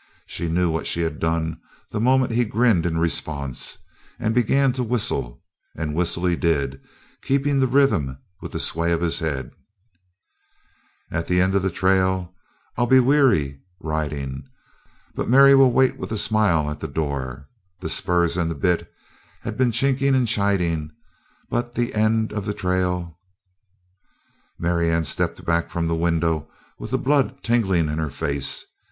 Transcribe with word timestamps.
She 0.25 0.47
knew 0.49 0.71
what 0.71 0.87
she 0.87 1.01
had 1.01 1.19
done 1.19 1.61
the 1.91 1.99
moment 1.99 2.31
he 2.33 2.43
grinned 2.43 2.87
in 2.87 2.97
response 2.97 3.77
and 4.17 4.33
began 4.33 4.73
to 4.73 4.83
whistle, 4.83 5.43
and 5.75 5.93
whistle 5.93 6.25
he 6.25 6.35
did, 6.35 6.81
keeping 7.21 7.59
the 7.59 7.67
rhythm 7.67 8.17
with 8.41 8.53
the 8.53 8.59
sway 8.59 8.93
of 8.93 9.01
his 9.01 9.19
head: 9.19 9.51
"At 11.11 11.27
the 11.27 11.39
end 11.39 11.53
of 11.53 11.61
the 11.61 11.69
trail 11.69 12.33
I'll 12.77 12.87
be 12.87 12.99
weary 12.99 13.61
riding 13.79 14.47
But 15.13 15.29
Mary 15.29 15.53
will 15.53 15.71
wait 15.71 15.97
with 15.97 16.11
a 16.11 16.17
smile 16.17 16.67
at 16.71 16.79
the 16.79 16.87
door; 16.87 17.47
The 17.81 17.87
spurs 17.91 18.37
and 18.37 18.49
the 18.49 18.55
bit 18.55 18.91
had 19.41 19.55
been 19.55 19.71
chinking 19.71 20.15
and 20.15 20.27
chiding 20.27 20.89
But 21.47 21.75
the 21.75 21.93
end 21.93 22.33
of 22.33 22.45
the 22.47 22.55
trail" 22.55 23.19
Marianne 24.57 25.03
stepped 25.03 25.45
back 25.45 25.69
from 25.69 25.85
the 25.87 25.93
window 25.95 26.49
with 26.79 26.89
the 26.89 26.97
blood 26.97 27.43
tingling 27.43 27.87
in 27.87 27.99
her 27.99 28.09
face. 28.09 28.65